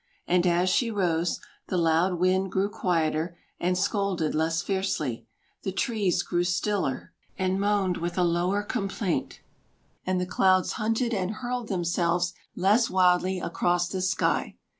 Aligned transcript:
And 0.25 0.47
as 0.47 0.67
she 0.71 0.89
rose, 0.89 1.39
the 1.67 1.77
loud 1.77 2.15
wind 2.19 2.51
grew 2.51 2.69
quieter, 2.69 3.37
and 3.59 3.77
scolded 3.77 4.33
less 4.33 4.63
fiercely, 4.63 5.27
the 5.61 5.71
trees 5.71 6.23
grew 6.23 6.43
stiller, 6.43 7.13
and 7.37 7.59
moaned 7.59 7.97
with 7.97 8.17
a 8.17 8.23
lower 8.23 8.63
complaint, 8.63 9.41
and 10.03 10.19
the 10.19 10.25
clouds 10.25 10.71
hunted 10.71 11.13
and 11.13 11.29
hurled 11.35 11.67
themselves 11.67 12.33
less 12.55 12.89
wildly 12.89 13.39
across 13.39 13.87
the 13.89 14.01
sky. 14.01 14.57